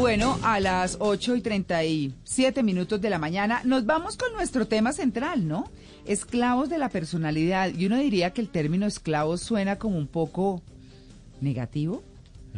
Bueno, 0.00 0.38
a 0.42 0.60
las 0.60 0.96
8 0.98 1.36
y 1.36 1.40
37 1.42 2.62
minutos 2.62 3.02
de 3.02 3.10
la 3.10 3.18
mañana 3.18 3.60
nos 3.64 3.84
vamos 3.84 4.16
con 4.16 4.32
nuestro 4.32 4.66
tema 4.66 4.94
central, 4.94 5.46
¿no? 5.46 5.70
Esclavos 6.06 6.70
de 6.70 6.78
la 6.78 6.88
personalidad. 6.88 7.70
Y 7.74 7.84
uno 7.84 7.98
diría 7.98 8.30
que 8.30 8.40
el 8.40 8.48
término 8.48 8.86
esclavo 8.86 9.36
suena 9.36 9.76
como 9.76 9.98
un 9.98 10.06
poco 10.06 10.62
negativo, 11.42 12.02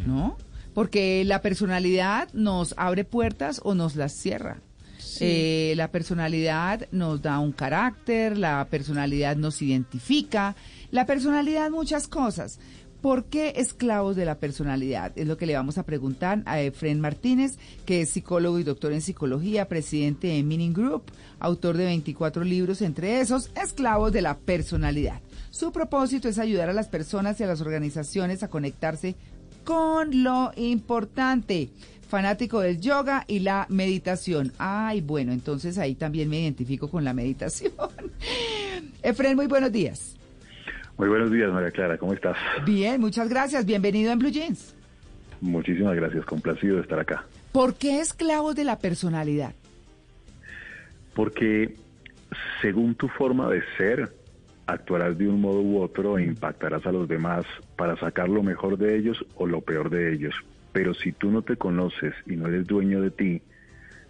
¿no? 0.07 0.39
Porque 0.73 1.25
la 1.25 1.43
personalidad 1.43 2.32
nos 2.32 2.75
abre 2.77 3.02
puertas 3.05 3.61
o 3.64 3.74
nos 3.74 3.96
las 3.96 4.12
cierra. 4.12 4.59
Eh, 5.18 5.74
la 5.77 5.88
personalidad 5.88 6.86
nos 6.93 7.22
da 7.22 7.40
un 7.40 7.50
carácter, 7.50 8.38
la 8.38 8.64
personalidad 8.70 9.34
nos 9.34 9.61
identifica, 9.62 10.54
la 10.93 11.06
personalidad 11.06 11.70
muchas 11.70 12.06
cosas. 12.06 12.61
¿Por 13.03 13.25
qué 13.25 13.55
esclavos 13.57 14.14
de 14.14 14.25
la 14.25 14.39
personalidad? 14.39 15.11
Es 15.16 15.27
lo 15.27 15.37
que 15.37 15.45
le 15.45 15.57
vamos 15.57 15.77
a 15.77 15.82
preguntar 15.82 16.45
a 16.46 16.61
Efren 16.61 17.01
Martínez, 17.01 17.59
que 17.84 18.02
es 18.02 18.11
psicólogo 18.11 18.61
y 18.61 18.62
doctor 18.62 18.92
en 18.92 19.01
psicología, 19.01 19.66
presidente 19.66 20.28
de 20.28 20.45
Meaning 20.45 20.73
Group, 20.73 21.02
autor 21.41 21.77
de 21.77 21.87
24 21.87 22.45
libros, 22.45 22.80
entre 22.80 23.20
esos, 23.20 23.51
Esclavos 23.61 24.12
de 24.12 24.23
la 24.23 24.38
Personalidad. 24.38 25.20
Su 25.51 25.73
propósito 25.73 26.28
es 26.28 26.38
ayudar 26.38 26.70
a 26.70 26.73
las 26.73 26.87
personas 26.87 27.41
y 27.41 27.42
a 27.42 27.48
las 27.48 27.61
organizaciones 27.61 28.45
a 28.45 28.48
conectarse 28.48 29.16
con 29.64 30.23
lo 30.23 30.53
importante. 30.55 31.70
Fanático 32.09 32.61
del 32.61 32.80
yoga 32.80 33.25
y 33.27 33.41
la 33.41 33.66
meditación. 33.69 34.53
Ay, 34.59 35.00
bueno, 35.00 35.33
entonces 35.33 35.77
ahí 35.77 35.97
también 35.97 36.28
me 36.28 36.41
identifico 36.41 36.89
con 36.89 37.03
la 37.03 37.14
meditación. 37.14 37.73
Efren, 39.03 39.34
muy 39.34 39.48
buenos 39.48 39.73
días. 39.73 40.14
Muy 40.98 41.09
buenos 41.09 41.30
días, 41.30 41.51
María 41.52 41.70
Clara, 41.70 41.98
¿cómo 41.98 42.12
estás? 42.12 42.37
Bien, 42.64 43.00
muchas 43.00 43.28
gracias. 43.28 43.64
Bienvenido 43.64 44.12
en 44.12 44.19
Blue 44.19 44.30
Jeans. 44.30 44.74
Muchísimas 45.41 45.96
gracias, 45.96 46.24
complacido 46.24 46.77
de 46.77 46.83
estar 46.83 47.00
acá. 47.00 47.24
¿Por 47.50 47.74
qué 47.74 48.00
esclavos 48.00 48.55
de 48.55 48.64
la 48.64 48.78
personalidad? 48.78 49.52
Porque 51.14 51.77
según 52.61 52.94
tu 52.94 53.08
forma 53.08 53.48
de 53.50 53.62
ser, 53.77 54.12
actuarás 54.67 55.19
de 55.19 55.28
un 55.28 55.41
modo 55.41 55.61
u 55.61 55.83
otro 55.83 56.19
e 56.19 56.25
impactarás 56.25 56.86
a 56.86 56.92
los 56.92 57.08
demás 57.08 57.45
para 57.77 57.97
sacar 57.97 58.28
lo 58.28 58.42
mejor 58.42 58.78
de 58.78 58.97
ellos 58.97 59.24
o 59.34 59.47
lo 59.47 59.61
peor 59.61 59.91
de 59.91 60.12
ellos. 60.12 60.34
Pero 60.72 60.95
si 60.95 61.12
tú 61.12 61.30
no 61.30 61.42
te 61.42 61.56
conoces 61.56 62.14
y 62.27 62.36
no 62.36 62.47
eres 62.47 62.67
dueño 62.67 63.02
de 63.02 63.11
ti, 63.11 63.42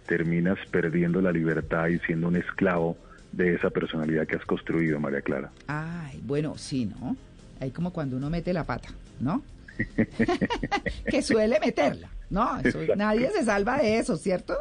terminas 0.07 0.57
perdiendo 0.71 1.21
la 1.21 1.31
libertad 1.31 1.87
y 1.87 1.99
siendo 1.99 2.27
un 2.27 2.35
esclavo 2.35 2.97
de 3.33 3.55
esa 3.55 3.69
personalidad 3.69 4.27
que 4.27 4.35
has 4.35 4.45
construido, 4.45 4.99
María 4.99 5.21
Clara. 5.21 5.51
Ay, 5.67 6.21
bueno, 6.23 6.57
sí, 6.57 6.85
¿no? 6.85 7.17
Ahí 7.59 7.71
como 7.71 7.91
cuando 7.91 8.17
uno 8.17 8.29
mete 8.29 8.53
la 8.53 8.63
pata, 8.63 8.89
¿no? 9.19 9.43
que 11.09 11.21
suele 11.21 11.59
meterla, 11.59 12.09
¿no? 12.29 12.59
nadie 12.95 13.31
se 13.31 13.43
salva 13.43 13.79
de 13.79 13.97
eso, 13.97 14.17
¿cierto? 14.17 14.55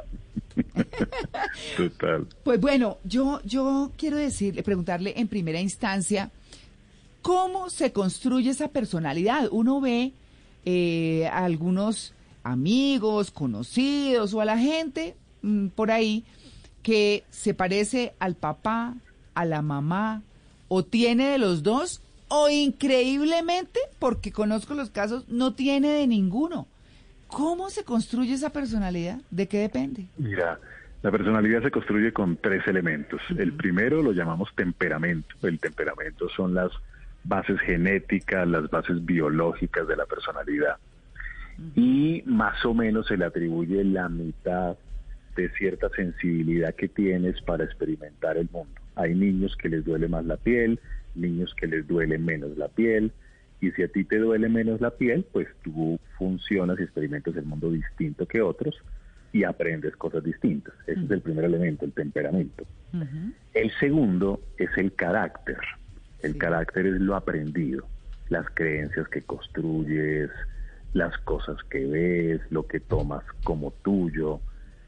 Total. 1.77 2.27
Pues 2.43 2.61
bueno, 2.61 2.99
yo, 3.05 3.41
yo 3.45 3.93
quiero 3.97 4.17
decirle, 4.17 4.63
preguntarle 4.63 5.15
en 5.17 5.29
primera 5.29 5.61
instancia, 5.61 6.31
¿cómo 7.21 7.69
se 7.69 7.93
construye 7.93 8.51
esa 8.51 8.69
personalidad? 8.69 9.49
Uno 9.51 9.83
ve 9.83 10.13
eh, 10.65 11.27
a 11.27 11.45
algunos 11.45 12.15
amigos, 12.43 13.31
conocidos 13.31 14.33
o 14.33 14.41
a 14.41 14.47
la 14.47 14.59
gente 14.59 15.15
mm, 15.43 15.69
por 15.69 15.91
ahí 15.91 16.25
que 16.83 17.25
se 17.31 17.55
parece 17.55 18.15
al 18.19 18.35
papá, 18.35 18.95
a 19.35 19.45
la 19.45 19.63
mamá, 19.63 20.23
o 20.69 20.85
tiene 20.85 21.29
de 21.29 21.39
los 21.39 21.63
dos, 21.63 22.03
o 22.29 22.49
increíblemente, 22.49 23.81
porque 23.99 24.33
conozco 24.33 24.75
los 24.75 24.91
casos, 24.91 25.29
no 25.29 25.55
tiene 25.55 25.89
de 25.89 26.07
ninguno. 26.07 26.67
¿Cómo 27.27 27.71
se 27.71 27.85
construye 27.85 28.35
esa 28.35 28.51
personalidad? 28.51 29.21
¿De 29.31 29.49
qué 29.49 29.59
depende? 29.59 30.07
Mira, 30.19 30.59
la 31.03 31.11
personalidad 31.11 31.63
se 31.63 31.71
construye 31.71 32.13
con 32.13 32.37
tres 32.37 32.67
elementos. 32.67 33.21
El 33.37 33.53
primero 33.53 34.03
lo 34.03 34.13
llamamos 34.13 34.51
temperamento. 34.55 35.35
El 35.43 35.59
temperamento 35.59 36.29
son 36.29 36.55
las 36.55 36.71
bases 37.25 37.59
genéticas, 37.61 38.47
las 38.47 38.69
bases 38.71 39.05
biológicas 39.05 39.87
de 39.89 39.97
la 39.97 40.07
personalidad. 40.07 40.77
Y 41.75 42.23
más 42.27 42.65
o 42.65 42.75
menos 42.75 43.07
se 43.07 43.17
le 43.17 43.25
atribuye 43.25 43.85
la 43.85 44.09
mitad 44.09 44.77
de 45.37 45.49
cierta 45.51 45.89
sensibilidad 45.91 46.75
que 46.75 46.89
tienes 46.89 47.41
para 47.43 47.65
experimentar 47.65 48.37
el 48.37 48.49
mundo. 48.51 48.75
Hay 48.95 49.15
niños 49.15 49.57
que 49.57 49.69
les 49.69 49.85
duele 49.85 50.09
más 50.09 50.25
la 50.25 50.37
piel, 50.37 50.79
niños 51.15 51.55
que 51.55 51.67
les 51.67 51.87
duele 51.87 52.19
menos 52.19 52.57
la 52.57 52.69
piel, 52.69 53.13
y 53.61 53.71
si 53.71 53.83
a 53.83 53.89
ti 53.89 54.05
te 54.05 54.19
duele 54.19 54.49
menos 54.49 54.81
la 54.81 54.91
piel, 54.91 55.25
pues 55.33 55.49
tú 55.63 55.99
funcionas 56.19 56.81
y 56.81 56.83
experimentas 56.83 57.37
el 57.37 57.45
mundo 57.45 57.71
distinto 57.71 58.27
que 58.27 58.43
otros 58.43 58.75
y 59.33 59.45
aprendes 59.45 59.97
cosas 59.97 60.25
distintas. 60.25 60.75
Ese 60.87 61.05
es 61.05 61.11
el 61.11 61.21
primer 61.21 61.45
elemento, 61.45 61.85
el 61.85 61.93
temperamento. 61.93 62.65
El 63.55 63.71
segundo 63.79 64.41
es 64.59 64.69
el 64.77 64.93
carácter. 64.95 65.59
El 66.23 66.37
carácter 66.37 66.87
es 66.87 67.01
lo 67.01 67.17
aprendido, 67.17 67.87
las 68.29 68.47
creencias 68.51 69.09
que 69.09 69.23
construyes, 69.23 70.31
las 70.93 71.17
cosas 71.19 71.57
que 71.71 71.87
ves, 71.87 72.41
lo 72.51 72.67
que 72.67 72.81
tomas 72.81 73.25
como 73.45 73.71
tuyo, 73.83 74.41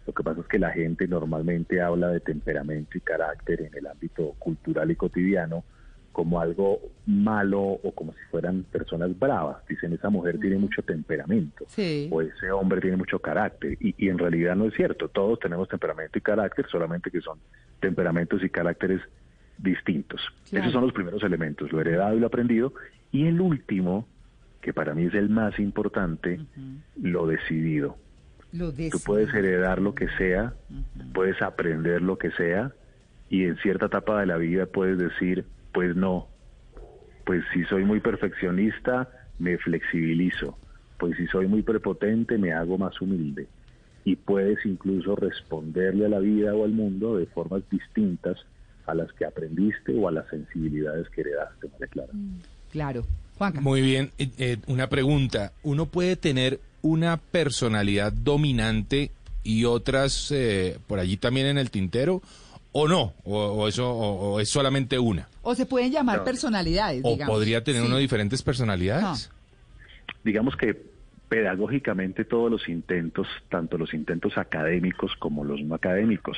lo 0.07 0.13
que 0.13 0.23
pasa 0.23 0.41
es 0.41 0.47
que 0.47 0.59
la 0.59 0.71
gente 0.71 1.09
normalmente 1.09 1.81
habla 1.81 2.09
de 2.09 2.21
temperamento 2.21 2.99
y 2.99 3.01
carácter 3.01 3.63
en 3.63 3.75
el 3.75 3.87
ámbito 3.87 4.35
cultural 4.39 4.91
y 4.91 4.97
cotidiano 4.97 5.65
como 6.13 6.41
algo 6.41 6.81
malo 7.07 7.61
o 7.61 7.93
como 7.93 8.13
si 8.13 8.21
fueran 8.31 8.63
personas 8.65 9.19
bravas. 9.19 9.67
Dicen, 9.67 9.93
esa 9.93 10.11
mujer 10.11 10.39
tiene 10.39 10.59
mucho 10.59 10.83
temperamento 10.83 11.67
o 12.11 12.23
ese 12.23 12.51
hombre 12.53 12.81
tiene 12.81 12.97
mucho 12.97 13.19
carácter. 13.19 13.77
Y, 13.81 14.09
en 14.09 14.19
realidad 14.19 14.55
no 14.55 14.67
es 14.67 14.75
cierto. 14.75 15.09
Todos 15.09 15.41
tenemos 15.41 15.69
temperamento 15.69 16.17
y 16.17 16.21
carácter, 16.21 16.67
solamente 16.71 17.11
que 17.11 17.21
son 17.21 17.41
temperamentos 17.81 18.45
y 18.45 18.49
caracteres 18.49 19.01
distintos. 19.59 20.21
Esos 20.53 20.73
son 20.73 20.85
los 20.85 20.93
primeros 20.93 21.23
elementos, 21.25 21.73
lo 21.73 21.81
heredado 21.81 22.17
y 22.17 22.21
lo 22.21 22.29
aprendido. 22.29 22.75
Y 23.11 23.27
el 23.27 23.41
último, 23.41 24.07
que 24.61 24.73
para 24.73 24.95
mí 24.95 25.07
es 25.07 25.15
el 25.15 25.31
más 25.31 25.59
importante, 25.59 26.39
lo 27.03 27.27
decidido. 27.27 27.97
Tú 28.91 29.01
puedes 29.05 29.35
heredar 29.35 29.81
lo 29.81 29.95
que 29.95 30.09
sea, 30.17 30.55
puedes 31.13 31.41
aprender 31.43 32.03
lo 32.03 32.19
que 32.19 32.31
sea 32.33 32.73
y 33.29 33.45
en 33.45 33.57
cierta 33.59 33.87
etapa 33.87 34.21
de 34.21 34.27
la 34.27 34.37
vida 34.37 34.67
puedes 34.67 34.97
decir, 34.97 35.45
pues 35.73 35.97
no, 35.97 36.29
pues 37.27 37.43
si 37.53 37.65
soy 37.65 37.85
muy 37.85 38.01
perfeccionista, 38.01 39.09
me 39.39 39.59
flexibilizo, 39.59 40.57
pues 40.99 41.17
si 41.17 41.27
soy 41.27 41.49
muy 41.49 41.63
prepotente, 41.63 42.39
me 42.39 42.53
hago 42.53 42.79
más 42.79 43.01
humilde. 43.01 43.49
Y 44.05 44.17
puedes 44.17 44.65
incluso 44.67 45.17
responderle 45.17 46.07
a 46.07 46.11
la 46.11 46.21
vida 46.21 46.55
o 46.55 46.65
al 46.65 46.73
mundo 46.73 47.17
de 47.17 47.27
formas 47.27 47.63
distintas 47.71 48.39
a 48.87 48.95
las 48.95 49.11
que 49.15 49.25
aprendiste 49.25 49.95
o 49.99 50.07
a 50.07 50.13
las 50.13 50.29
sensibilidades 50.29 51.09
que 51.09 51.23
heredaste, 51.23 51.69
María 51.73 51.87
Clara. 51.89 52.13
Mm, 52.13 52.41
claro. 52.71 53.05
Muy 53.61 53.81
bien, 53.81 54.11
eh, 54.19 54.29
eh, 54.39 54.57
una 54.69 54.89
pregunta. 54.89 55.53
¿Uno 55.65 55.87
puede 55.87 56.15
tener 56.15 56.61
una 56.85 57.17
personalidad 57.17 58.13
dominante 58.13 59.11
y 59.43 59.65
otras 59.65 60.31
eh, 60.31 60.79
por 60.87 60.99
allí 60.99 61.17
también 61.17 61.47
en 61.47 61.59
el 61.59 61.71
tintero? 61.71 62.23
¿O 62.73 62.89
no? 62.89 63.15
¿O, 63.25 63.69
eso 63.69 63.91
o, 63.91 64.39
es 64.41 64.49
solamente 64.49 64.99
una? 64.99 65.29
¿O 65.43 65.55
se 65.55 65.65
pueden 65.65 65.93
llamar 65.93 66.25
personalidades? 66.25 67.01
¿O 67.03 67.17
podría 67.17 67.65
tener 67.65 67.83
uno 67.83 67.97
diferentes 67.97 68.43
personalidades? 68.43 69.31
Digamos 70.25 70.57
que 70.57 70.77
pedagógicamente 71.29 72.25
todos 72.25 72.51
los 72.51 72.69
intentos, 72.69 73.29
tanto 73.49 73.79
los 73.79 73.95
intentos 73.95 74.37
académicos 74.37 75.13
como 75.19 75.45
los 75.45 75.63
no 75.63 75.75
académicos, 75.75 76.37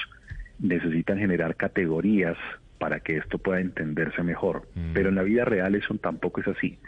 necesitan 0.60 1.18
generar 1.18 1.56
categorías 1.56 2.36
para 2.78 3.00
que 3.00 3.16
esto 3.16 3.38
pueda 3.38 3.60
entenderse 3.60 4.22
mejor. 4.22 4.68
Mm. 4.74 4.92
Pero 4.92 5.08
en 5.08 5.16
la 5.16 5.22
vida 5.22 5.44
real 5.44 5.74
eso 5.74 5.94
tampoco 5.94 6.40
es 6.40 6.48
así. 6.48 6.78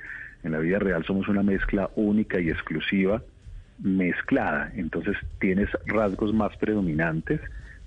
En 0.45 0.53
la 0.53 0.59
vida 0.59 0.79
real 0.79 1.05
somos 1.05 1.27
una 1.27 1.43
mezcla 1.43 1.91
única 1.97 2.39
y 2.39 2.51
exclusiva, 2.51 3.23
mezclada. 3.79 4.73
Entonces 4.75 5.17
tienes 5.41 5.69
rasgos 5.87 6.33
más 6.33 6.57
predominantes, 6.57 7.41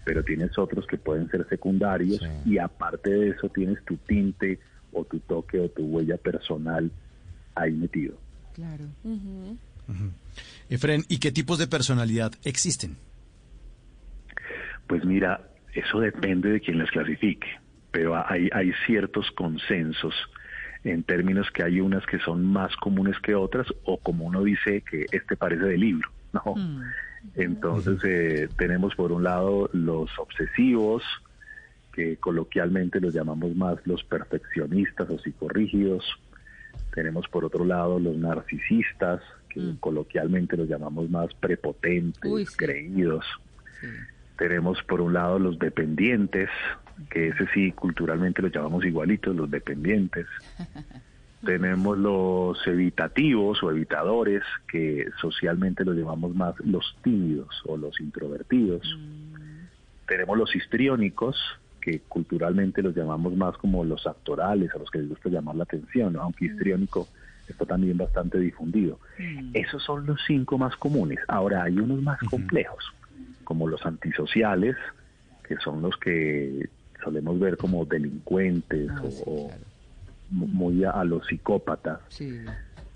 pero 0.05 0.23
tienes 0.23 0.57
otros 0.57 0.85
que 0.87 0.97
pueden 0.97 1.29
ser 1.29 1.47
secundarios 1.49 2.21
y 2.45 2.57
aparte 2.57 3.09
de 3.09 3.29
eso 3.29 3.49
tienes 3.49 3.83
tu 3.85 3.97
tinte 3.97 4.59
o 4.91 5.05
tu 5.05 5.19
toque 5.19 5.59
o 5.59 5.69
tu 5.69 5.83
huella 5.85 6.17
personal 6.17 6.91
ahí 7.55 7.71
metido. 7.73 8.17
Claro. 8.53 8.85
Efren, 10.69 11.03
¿y 11.07 11.19
qué 11.19 11.31
tipos 11.31 11.57
de 11.57 11.67
personalidad 11.67 12.33
existen? 12.43 12.97
Pues 14.87 15.05
mira, 15.05 15.49
eso 15.73 15.99
depende 15.99 16.49
de 16.49 16.59
quien 16.59 16.77
las 16.77 16.89
clasifique 16.89 17.47
pero 17.91 18.15
hay, 18.15 18.49
hay 18.53 18.71
ciertos 18.85 19.29
consensos 19.31 20.15
en 20.83 21.03
términos 21.03 21.49
que 21.51 21.63
hay 21.63 21.79
unas 21.79 22.05
que 22.05 22.19
son 22.19 22.43
más 22.43 22.75
comunes 22.77 23.19
que 23.19 23.35
otras 23.35 23.67
o 23.83 23.97
como 23.97 24.25
uno 24.25 24.43
dice 24.43 24.81
que 24.81 25.05
este 25.11 25.35
parece 25.35 25.63
de 25.63 25.77
libro, 25.77 26.09
¿no? 26.33 26.55
Mm. 26.55 26.81
Entonces 27.35 27.99
eh, 28.03 28.49
tenemos 28.57 28.95
por 28.95 29.11
un 29.11 29.23
lado 29.23 29.69
los 29.73 30.09
obsesivos, 30.17 31.03
que 31.93 32.17
coloquialmente 32.17 32.99
los 32.99 33.13
llamamos 33.13 33.55
más 33.55 33.75
los 33.85 34.03
perfeccionistas 34.03 35.09
o 35.09 35.19
psicorrígidos. 35.19 36.03
Tenemos 36.93 37.27
por 37.27 37.45
otro 37.45 37.63
lado 37.63 37.99
los 37.99 38.17
narcisistas, 38.17 39.21
que 39.49 39.59
mm. 39.59 39.77
coloquialmente 39.77 40.57
los 40.57 40.67
llamamos 40.67 41.09
más 41.09 41.33
prepotentes, 41.35 42.55
creídos. 42.55 43.25
Tenemos 44.37 44.81
por 44.83 45.01
un 45.01 45.13
lado 45.13 45.37
los 45.37 45.59
dependientes, 45.59 46.49
que 47.09 47.29
ese 47.29 47.47
sí 47.53 47.71
culturalmente 47.71 48.41
los 48.41 48.51
llamamos 48.51 48.85
igualitos, 48.85 49.35
los 49.35 49.49
dependientes. 49.49 50.27
Tenemos 51.45 51.97
los 51.97 52.67
evitativos 52.67 53.63
o 53.63 53.71
evitadores, 53.71 54.43
que 54.67 55.07
socialmente 55.19 55.83
los 55.83 55.95
llamamos 55.95 56.35
más 56.35 56.53
los 56.59 56.95
tímidos 57.03 57.63
o 57.65 57.77
los 57.77 57.99
introvertidos. 57.99 58.83
Mm. 58.99 59.65
Tenemos 60.07 60.37
los 60.37 60.55
histriónicos, 60.55 61.37
que 61.81 62.01
culturalmente 62.01 62.83
los 62.83 62.95
llamamos 62.95 63.35
más 63.35 63.57
como 63.57 63.83
los 63.83 64.05
actorales, 64.05 64.69
a 64.75 64.77
los 64.77 64.91
que 64.91 64.99
les 64.99 65.09
gusta 65.09 65.29
llamar 65.29 65.55
la 65.55 65.63
atención, 65.63 66.15
aunque 66.17 66.45
mm. 66.45 66.51
histriónico 66.51 67.07
está 67.47 67.65
también 67.65 67.97
bastante 67.97 68.39
difundido. 68.39 68.99
Mm. 69.17 69.51
Esos 69.53 69.83
son 69.83 70.05
los 70.05 70.19
cinco 70.27 70.59
más 70.59 70.75
comunes. 70.75 71.19
Ahora 71.27 71.63
hay 71.63 71.79
unos 71.79 72.03
más 72.03 72.19
complejos, 72.19 72.83
como 73.43 73.67
los 73.67 73.83
antisociales, 73.83 74.75
que 75.43 75.57
son 75.57 75.81
los 75.81 75.97
que 75.97 76.69
solemos 77.03 77.39
ver 77.39 77.57
como 77.57 77.85
delincuentes 77.85 78.89
ah, 78.91 79.03
o, 79.25 79.51
muy 80.29 80.83
a, 80.83 81.03
los 81.03 81.25
psicópatas. 81.27 81.99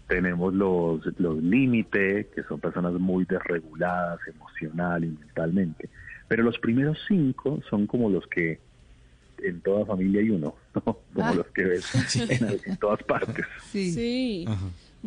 Tenemos 0.07 0.53
los, 0.53 1.01
los 1.19 1.41
límites, 1.41 2.27
que 2.27 2.43
son 2.43 2.59
personas 2.59 2.93
muy 2.93 3.25
desreguladas 3.25 4.19
emocional 4.27 5.03
y 5.03 5.07
mentalmente. 5.07 5.89
Pero 6.27 6.43
los 6.43 6.57
primeros 6.59 6.97
cinco 7.07 7.59
son 7.69 7.87
como 7.87 8.09
los 8.09 8.25
que 8.27 8.59
en 9.43 9.61
toda 9.61 9.85
familia 9.85 10.21
hay 10.21 10.29
uno, 10.29 10.55
como 10.73 10.99
ah. 11.17 11.33
los 11.33 11.47
que 11.47 11.63
ves 11.63 12.15
en, 12.65 12.77
todas 12.77 13.03
partes. 13.03 13.45
Sí. 13.71 14.45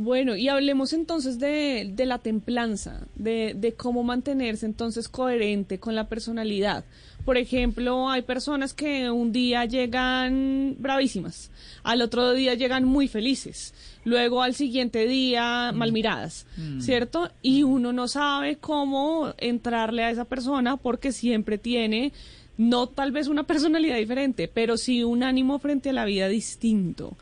Bueno, 0.01 0.37
y 0.37 0.47
hablemos 0.47 0.93
entonces 0.93 1.41
de, 1.41 1.91
de 1.93 2.07
la 2.07 2.21
templanza, 2.21 3.09
de, 3.17 3.53
de, 3.57 3.73
cómo 3.75 4.05
mantenerse 4.05 4.65
entonces 4.65 5.09
coherente 5.09 5.81
con 5.81 5.97
la 5.97 6.09
personalidad. 6.09 6.85
Por 7.25 7.37
ejemplo, 7.37 8.09
hay 8.09 8.23
personas 8.23 8.75
que 8.75 9.11
un 9.11 9.33
día 9.33 9.65
llegan 9.65 10.77
bravísimas, 10.79 11.51
al 11.83 12.01
otro 12.01 12.33
día 12.33 12.55
llegan 12.55 12.85
muy 12.85 13.09
felices, 13.09 13.75
luego 14.05 14.41
al 14.41 14.55
siguiente 14.55 15.05
día 15.09 15.73
mal 15.75 15.91
miradas, 15.91 16.47
mm. 16.57 16.81
¿cierto? 16.81 17.33
Y 17.43 17.65
uno 17.65 17.93
no 17.93 18.07
sabe 18.07 18.55
cómo 18.55 19.35
entrarle 19.37 20.05
a 20.05 20.13
esa 20.13 20.27
persona 20.27 20.77
porque 20.77 21.11
siempre 21.11 21.59
tiene 21.59 22.13
no 22.57 22.87
tal 22.87 23.11
vez 23.11 23.27
una 23.27 23.43
personalidad 23.49 23.97
diferente, 23.97 24.47
pero 24.47 24.77
sí 24.77 25.03
un 25.03 25.25
ánimo 25.25 25.59
frente 25.59 25.91
a 25.91 25.93
la 25.93 26.05
vida 26.05 26.29
distinto 26.29 27.17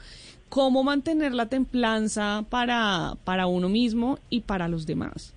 cómo 0.48 0.82
mantener 0.82 1.32
la 1.32 1.46
templanza 1.46 2.44
para, 2.50 3.14
para 3.24 3.46
uno 3.46 3.68
mismo 3.68 4.18
y 4.30 4.42
para 4.42 4.68
los 4.68 4.86
demás. 4.86 5.34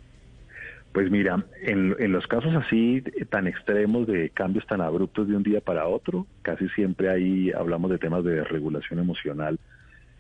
Pues 0.92 1.12
mira, 1.12 1.46
en, 1.62 1.96
en, 2.00 2.12
los 2.12 2.26
casos 2.26 2.54
así 2.56 3.04
tan 3.30 3.48
extremos 3.48 4.08
de 4.08 4.32
cambios 4.32 4.66
tan 4.66 4.82
abruptos 4.82 5.28
de 5.28 5.36
un 5.36 5.44
día 5.44 5.62
para 5.62 5.88
otro, 5.88 6.26
casi 6.42 6.68
siempre 6.70 7.10
ahí 7.10 7.52
hablamos 7.52 7.92
de 7.92 8.00
temas 8.00 8.24
de 8.24 8.44
regulación 8.44 9.00
emocional, 9.00 9.60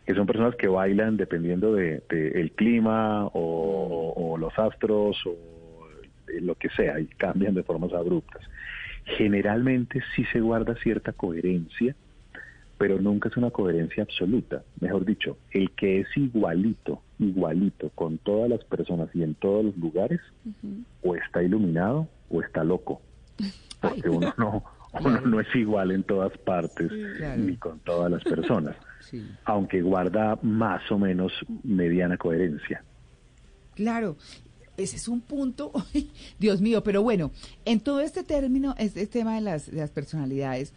que 0.05 0.13
son 0.13 0.27
personas 0.27 0.55
que 0.55 0.67
bailan 0.67 1.17
dependiendo 1.17 1.73
de, 1.73 2.03
el 2.09 2.51
clima 2.51 3.27
o, 3.33 4.37
los 4.39 4.57
astros 4.57 5.17
o 5.25 5.35
lo 6.41 6.55
que 6.55 6.69
sea 6.69 6.99
y 6.99 7.07
cambian 7.07 7.55
de 7.55 7.63
formas 7.63 7.91
abruptas. 7.93 8.41
Generalmente 9.17 10.01
sí 10.15 10.23
se 10.31 10.39
guarda 10.39 10.75
cierta 10.75 11.13
coherencia 11.13 11.95
pero 12.79 12.99
nunca 12.99 13.27
es 13.27 13.35
una 13.35 13.51
coherencia 13.51 14.03
absoluta. 14.03 14.63
Mejor 14.79 15.05
dicho, 15.05 15.37
el 15.51 15.69
que 15.71 15.99
es 15.99 16.07
igualito, 16.15 17.03
igualito 17.19 17.89
con 17.89 18.17
todas 18.19 18.49
las 18.49 18.63
personas 18.63 19.09
y 19.13 19.21
en 19.21 19.35
todos 19.35 19.65
los 19.65 19.77
lugares, 19.77 20.21
o 21.03 21.13
está 21.13 21.43
iluminado 21.43 22.07
o 22.29 22.41
está 22.41 22.63
loco. 22.63 23.01
Porque 23.81 24.09
uno 24.09 24.33
no, 24.37 24.63
uno 25.01 25.21
no 25.21 25.39
es 25.41 25.53
igual 25.55 25.91
en 25.91 26.03
todas 26.03 26.35
partes 26.37 26.89
ni 27.37 27.57
con 27.57 27.79
todas 27.79 28.09
las 28.09 28.23
personas, 28.23 28.77
aunque 29.43 29.81
guarda 29.81 30.39
más 30.41 30.89
o 30.89 30.97
menos 30.97 31.33
mediana 31.63 32.17
coherencia. 32.17 32.81
Claro, 33.75 34.15
ese 34.77 34.95
es 34.95 35.09
un 35.09 35.19
punto, 35.19 35.73
Dios 36.39 36.61
mío, 36.61 36.81
pero 36.81 37.03
bueno, 37.03 37.31
en 37.65 37.81
todo 37.81 37.99
este 37.99 38.23
término, 38.23 38.73
este 38.77 39.05
tema 39.05 39.35
de 39.35 39.41
las, 39.41 39.69
de 39.69 39.77
las 39.77 39.91
personalidades, 39.91 40.73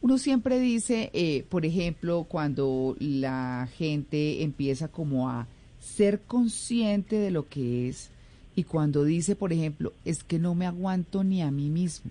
uno 0.00 0.18
siempre 0.18 0.60
dice, 0.60 1.10
eh, 1.12 1.44
por 1.48 1.66
ejemplo, 1.66 2.24
cuando 2.28 2.96
la 3.00 3.68
gente 3.76 4.42
empieza 4.42 4.88
como 4.88 5.28
a 5.28 5.46
ser 5.80 6.20
consciente 6.20 7.16
de 7.16 7.30
lo 7.30 7.48
que 7.48 7.88
es 7.88 8.10
y 8.54 8.64
cuando 8.64 9.04
dice, 9.04 9.36
por 9.36 9.52
ejemplo, 9.52 9.92
es 10.04 10.22
que 10.24 10.38
no 10.38 10.54
me 10.54 10.66
aguanto 10.66 11.22
ni 11.24 11.42
a 11.42 11.50
mí 11.50 11.70
mismo, 11.70 12.10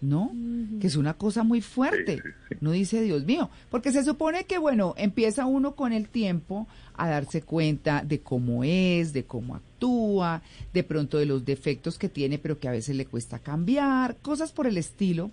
¿no? 0.00 0.32
Que 0.80 0.86
es 0.86 0.94
una 0.94 1.14
cosa 1.14 1.42
muy 1.42 1.60
fuerte. 1.60 2.22
No 2.60 2.70
dice, 2.70 3.02
Dios 3.02 3.24
mío, 3.24 3.50
porque 3.68 3.90
se 3.90 4.04
supone 4.04 4.44
que, 4.44 4.58
bueno, 4.58 4.94
empieza 4.96 5.46
uno 5.46 5.74
con 5.74 5.92
el 5.92 6.08
tiempo 6.08 6.68
a 6.94 7.08
darse 7.08 7.42
cuenta 7.42 8.04
de 8.04 8.20
cómo 8.20 8.62
es, 8.62 9.12
de 9.12 9.24
cómo 9.24 9.56
actúa, 9.56 10.42
de 10.72 10.84
pronto 10.84 11.18
de 11.18 11.26
los 11.26 11.44
defectos 11.44 11.98
que 11.98 12.08
tiene, 12.08 12.38
pero 12.38 12.60
que 12.60 12.68
a 12.68 12.72
veces 12.72 12.94
le 12.94 13.06
cuesta 13.06 13.40
cambiar, 13.40 14.18
cosas 14.18 14.52
por 14.52 14.68
el 14.68 14.78
estilo. 14.78 15.32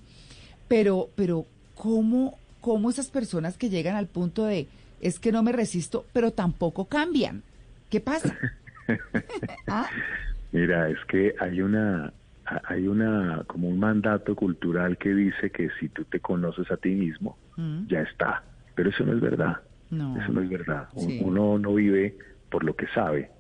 Pero, 0.68 1.10
pero 1.16 1.46
cómo, 1.80 2.38
cómo 2.60 2.90
esas 2.90 3.10
personas 3.10 3.58
que 3.58 3.70
llegan 3.70 3.96
al 3.96 4.08
punto 4.08 4.44
de 4.44 4.68
es 5.00 5.18
que 5.18 5.32
no 5.32 5.44
me 5.44 5.54
resisto, 5.54 6.06
pero 6.12 6.32
tampoco 6.32 6.86
cambian. 6.86 7.42
¿Qué 7.90 8.02
pasa? 8.02 8.38
¿Ah? 9.68 9.88
Mira, 10.52 10.90
es 10.90 10.98
que 11.08 11.34
hay 11.40 11.62
una 11.62 12.12
hay 12.68 12.88
una 12.88 13.44
como 13.48 13.70
un 13.70 13.80
mandato 13.80 14.36
cultural 14.36 14.98
que 14.98 15.14
dice 15.14 15.52
que 15.52 15.70
si 15.80 15.88
tú 15.88 16.04
te 16.04 16.20
conoces 16.20 16.70
a 16.70 16.78
ti 16.78 16.90
mismo, 16.90 17.38
mm. 17.56 17.88
ya 17.88 18.02
está. 18.02 18.44
Pero 18.76 18.90
eso 18.90 19.06
no 19.06 19.14
es 19.14 19.22
verdad. 19.22 19.58
Eso 19.92 20.32
no 20.34 20.42
es 20.42 20.50
verdad. 20.50 20.90
Uno 21.22 21.58
no 21.58 21.76
vive 21.76 22.18
por 22.52 22.64
lo 22.64 22.76
que 22.76 22.88
sabe, 22.88 23.32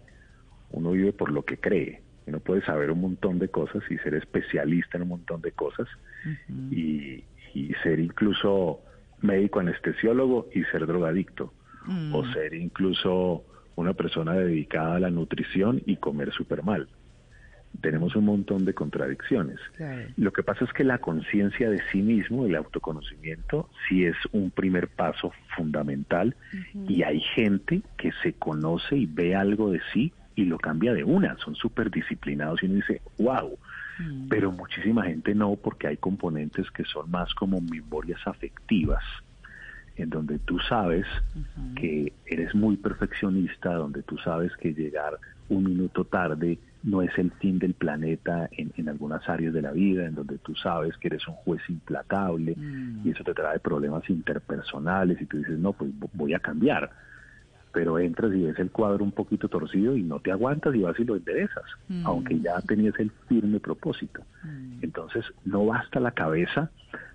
uno 0.71 0.91
vive 0.91 1.11
por 1.11 1.31
lo 1.31 1.43
que 1.43 1.57
cree. 1.57 2.01
Uno 2.29 2.39
puede 2.39 2.61
saber 2.61 2.91
un 2.91 3.01
montón 3.01 3.39
de 3.39 3.49
cosas 3.49 3.83
y 3.89 3.97
ser 3.97 4.13
especialista 4.13 4.97
en 4.97 5.03
un 5.03 5.09
montón 5.09 5.41
de 5.41 5.51
cosas 5.51 5.87
y, 6.71 7.23
y 7.53 7.73
ser 7.83 7.99
incluso 7.99 8.81
médico 9.21 9.59
anestesiólogo 9.59 10.47
y 10.53 10.63
ser 10.65 10.85
drogadicto, 10.85 11.53
mm. 11.85 12.15
o 12.15 12.25
ser 12.33 12.53
incluso 12.53 13.43
una 13.75 13.93
persona 13.93 14.33
dedicada 14.33 14.95
a 14.95 14.99
la 14.99 15.09
nutrición 15.09 15.81
y 15.85 15.97
comer 15.97 16.31
súper 16.33 16.63
mal. 16.63 16.87
Tenemos 17.81 18.15
un 18.15 18.25
montón 18.25 18.65
de 18.65 18.73
contradicciones. 18.73 19.59
Lo 20.17 20.33
que 20.33 20.41
pasa 20.41 20.65
es 20.65 20.73
que 20.73 20.83
la 20.83 20.97
conciencia 20.97 21.69
de 21.69 21.79
sí 21.91 22.01
mismo, 22.01 22.45
el 22.45 22.55
autoconocimiento, 22.55 23.69
sí 23.87 24.05
es 24.05 24.17
un 24.31 24.49
primer 24.49 24.87
paso 24.87 25.31
fundamental 25.55 26.35
y 26.87 27.03
hay 27.03 27.21
gente 27.35 27.83
que 27.95 28.11
se 28.23 28.33
conoce 28.33 28.97
y 28.97 29.05
ve 29.05 29.35
algo 29.35 29.71
de 29.71 29.81
sí 29.93 30.11
y 30.39 30.45
lo 30.45 30.57
cambia 30.57 30.93
de 30.93 31.03
una, 31.03 31.37
son 31.37 31.55
súper 31.55 31.91
disciplinados 31.91 32.63
y 32.63 32.67
uno 32.67 32.75
dice, 32.75 33.01
wow, 33.17 33.57
Mm. 33.99 34.29
pero 34.29 34.51
muchísima 34.51 35.03
gente 35.03 35.35
no 35.35 35.55
porque 35.55 35.87
hay 35.87 35.97
componentes 35.97 36.69
que 36.71 36.85
son 36.85 37.11
más 37.11 37.33
como 37.35 37.59
memorias 37.59 38.21
afectivas 38.25 39.03
en 39.97 40.09
donde 40.09 40.39
tú 40.39 40.57
sabes 40.59 41.05
que 41.75 42.13
eres 42.25 42.55
muy 42.55 42.77
perfeccionista, 42.77 43.73
donde 43.73 44.01
tú 44.03 44.17
sabes 44.19 44.55
que 44.55 44.73
llegar 44.73 45.19
un 45.49 45.65
minuto 45.65 46.05
tarde 46.05 46.57
no 46.83 47.01
es 47.01 47.11
el 47.17 47.31
fin 47.31 47.59
del 47.59 47.73
planeta 47.73 48.47
en, 48.53 48.71
en 48.77 48.87
algunas 48.87 49.27
áreas 49.27 49.53
de 49.53 49.61
la 49.61 49.73
vida, 49.73 50.05
en 50.05 50.15
donde 50.15 50.37
tú 50.37 50.55
sabes 50.55 50.95
que 50.95 51.09
eres 51.09 51.27
un 51.27 51.33
juez 51.33 51.61
implacable 51.67 52.55
mm. 52.55 53.05
y 53.05 53.11
eso 53.11 53.25
te 53.25 53.33
trae 53.33 53.59
problemas 53.59 54.09
interpersonales 54.09 55.21
y 55.21 55.25
tú 55.25 55.39
dices, 55.39 55.59
no, 55.59 55.73
pues 55.73 55.91
voy 56.13 56.33
a 56.33 56.39
cambiar 56.39 56.89
pero 57.71 57.99
entras 57.99 58.33
y 58.33 58.43
ves 58.43 58.57
el 58.59 58.71
cuadro 58.71 59.03
un 59.03 59.11
poquito 59.11 59.47
torcido 59.47 59.95
y 59.95 60.03
no 60.03 60.19
te 60.19 60.31
aguantas 60.31 60.73
y 60.75 60.81
vas 60.81 60.99
y 60.99 61.03
lo 61.03 61.15
enderezas, 61.15 61.63
mm. 61.87 62.05
aunque 62.05 62.39
ya 62.39 62.59
tenías 62.61 62.97
el 62.99 63.11
firme 63.27 63.59
propósito. 63.59 64.21
Mm. 64.43 64.83
Entonces, 64.83 65.25
no 65.45 65.65
basta 65.65 65.99
la 65.99 66.11
cabeza, 66.11 66.71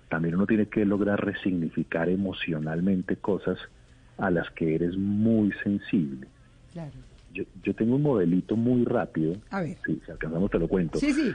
también 0.09 0.35
uno 0.35 0.47
tiene 0.47 0.67
que 0.67 0.85
lograr 0.85 1.23
resignificar 1.23 2.09
emocionalmente 2.09 3.17
cosas 3.17 3.57
a 4.17 4.29
las 4.31 4.49
que 4.51 4.75
eres 4.75 4.95
muy 4.97 5.51
sensible. 5.63 6.27
Yo, 7.33 7.43
yo 7.63 7.73
tengo 7.73 7.95
un 7.95 8.01
modelito 8.01 8.55
muy 8.55 8.85
rápido. 8.85 9.35
A 9.49 9.61
ver. 9.61 9.77
si 9.85 9.99
alcanzamos 10.09 10.49
te 10.51 10.59
lo 10.59 10.67
cuento. 10.67 10.99
Sí, 10.99 11.11
sí. 11.11 11.33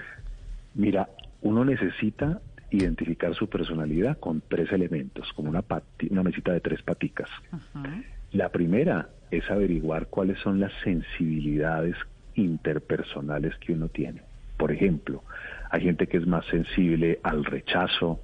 Mira, 0.75 1.09
uno 1.43 1.65
necesita 1.65 2.41
identificar 2.71 3.35
su 3.35 3.49
personalidad 3.49 4.19
con 4.19 4.43
tres 4.49 4.73
elementos, 4.73 5.31
como 5.35 5.51
una, 5.51 5.65
una 6.11 6.23
mesita 6.23 6.53
de 6.53 6.61
tres 6.61 6.83
paticas. 6.83 7.29
Ajá. 7.51 7.83
La 8.33 8.49
primera 8.51 9.09
es 9.31 9.51
averiguar 9.51 10.07
cuáles 10.07 10.39
son 10.39 10.61
las 10.61 10.73
sensibilidades 10.85 11.97
interpersonales 12.35 13.57
que 13.57 13.73
uno 13.73 13.89
tiene. 13.89 14.23
Por 14.57 14.71
ejemplo, 14.71 15.25
hay 15.71 15.83
gente 15.83 16.07
que 16.07 16.19
es 16.19 16.27
más 16.27 16.45
sensible 16.47 17.19
al 17.23 17.45
rechazo, 17.45 18.21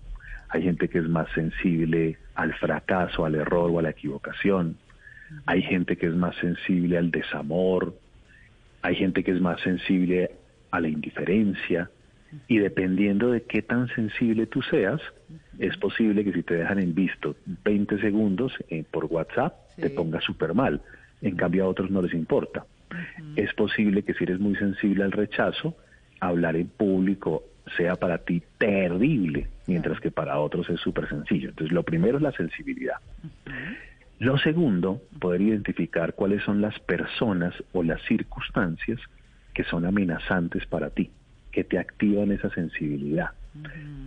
hay 0.48 0.62
gente 0.62 0.88
que 0.88 0.98
es 0.98 1.08
más 1.08 1.28
sensible 1.32 2.18
al 2.34 2.54
fracaso, 2.54 3.24
al 3.24 3.34
error 3.34 3.70
o 3.70 3.78
a 3.78 3.82
la 3.82 3.90
equivocación, 3.90 4.76
hay 5.44 5.62
gente 5.62 5.96
que 5.96 6.06
es 6.06 6.14
más 6.14 6.36
sensible 6.36 6.98
al 6.98 7.10
desamor, 7.10 7.98
hay 8.82 8.94
gente 8.94 9.24
que 9.24 9.32
es 9.32 9.40
más 9.40 9.60
sensible 9.60 10.30
a 10.70 10.80
la 10.80 10.88
indiferencia 10.88 11.90
y 12.48 12.58
dependiendo 12.58 13.30
de 13.30 13.42
qué 13.42 13.62
tan 13.62 13.88
sensible 13.88 14.46
tú 14.46 14.62
seas, 14.62 15.00
es 15.58 15.76
posible 15.76 16.24
que 16.24 16.32
si 16.32 16.42
te 16.42 16.54
dejan 16.54 16.78
en 16.78 16.94
visto 16.94 17.36
20 17.64 18.00
segundos 18.00 18.52
eh, 18.68 18.84
por 18.90 19.06
WhatsApp 19.06 19.54
te 19.76 19.90
ponga 19.90 20.20
súper 20.20 20.54
mal. 20.54 20.80
En 21.22 21.36
cambio 21.36 21.64
a 21.64 21.68
otros 21.68 21.90
no 21.90 22.02
les 22.02 22.14
importa. 22.14 22.66
Es 23.36 23.52
posible 23.54 24.02
que 24.02 24.14
si 24.14 24.24
eres 24.24 24.38
muy 24.38 24.54
sensible 24.56 25.04
al 25.04 25.12
rechazo, 25.12 25.76
hablar 26.20 26.56
en 26.56 26.68
público 26.68 27.44
sea 27.76 27.96
para 27.96 28.18
ti 28.18 28.42
terrible, 28.58 29.48
mientras 29.66 30.00
que 30.00 30.10
para 30.10 30.38
otros 30.38 30.68
es 30.70 30.80
súper 30.80 31.08
sencillo. 31.08 31.50
Entonces 31.50 31.72
lo 31.72 31.82
primero 31.82 32.18
es 32.18 32.22
la 32.22 32.32
sensibilidad. 32.32 32.96
Lo 34.18 34.38
segundo, 34.38 35.02
poder 35.18 35.42
identificar 35.42 36.14
cuáles 36.14 36.42
son 36.44 36.60
las 36.60 36.78
personas 36.80 37.54
o 37.72 37.82
las 37.82 38.00
circunstancias 38.02 39.00
que 39.52 39.64
son 39.64 39.84
amenazantes 39.84 40.66
para 40.66 40.90
ti, 40.90 41.10
que 41.56 41.64
te 41.64 41.78
activan 41.78 42.32
esa 42.32 42.50
sensibilidad. 42.50 43.30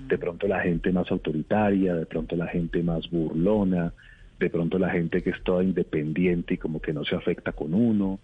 De 0.08 0.20
pronto 0.20 0.48
la 0.48 0.60
gente 0.62 0.92
más 0.92 1.10
autoritaria, 1.10 1.96
de 1.96 2.06
pronto 2.06 2.36
la 2.36 2.46
gente 2.46 2.84
más 2.84 3.10
burlona, 3.10 3.92
de 4.40 4.52
pronto 4.52 4.78
la 4.78 4.92
gente 4.92 5.24
que 5.24 5.32
es 5.32 5.42
toda 5.42 5.64
independiente 5.64 6.54
y 6.54 6.58
como 6.58 6.80
que 6.80 6.94
no 6.94 7.04
se 7.06 7.16
afecta 7.16 7.52
con 7.54 7.74
uno. 7.74 8.20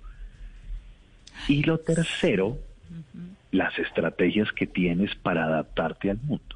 Y 1.47 1.63
lo 1.63 1.79
tercero, 1.79 2.59
las 3.49 3.79
estrategias 3.79 4.51
que 4.51 4.67
tienes 4.67 5.15
para 5.15 5.45
adaptarte 5.45 6.11
al 6.11 6.19
mundo 6.21 6.54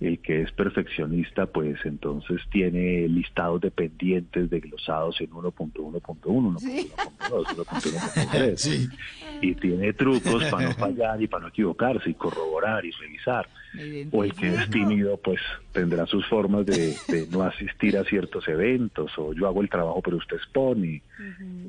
el 0.00 0.20
que 0.20 0.42
es 0.42 0.52
perfeccionista, 0.52 1.46
pues 1.46 1.78
entonces 1.84 2.40
tiene 2.52 3.08
listados 3.08 3.60
de 3.60 3.70
pendientes 3.70 4.48
desglosados 4.48 5.20
en 5.20 5.30
1.1.1, 5.30 6.22
1.1.2, 6.22 7.44
1.1.3. 7.46 8.92
Y 9.40 9.54
tiene 9.54 9.92
trucos 9.92 10.44
para 10.44 10.68
no 10.68 10.74
fallar 10.74 11.20
y 11.20 11.26
para 11.26 11.42
no 11.42 11.48
equivocarse 11.48 12.10
y 12.10 12.14
corroborar 12.14 12.84
y 12.84 12.92
revisar. 12.92 13.48
O 14.12 14.24
el 14.24 14.32
que 14.34 14.54
es 14.54 14.70
tímido, 14.70 15.16
pues 15.16 15.40
tendrá 15.72 16.06
sus 16.06 16.26
formas 16.26 16.64
de, 16.64 16.94
no 17.30 17.42
asistir 17.42 17.98
a 17.98 18.04
ciertos 18.04 18.46
eventos, 18.48 19.12
o 19.18 19.32
yo 19.32 19.46
hago 19.46 19.62
el 19.62 19.68
trabajo 19.68 20.00
pero 20.00 20.16
usted 20.16 20.36
expone, 20.36 21.02